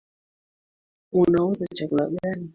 Unauza 1.13 1.65
chakula 1.73 2.09
gani? 2.09 2.49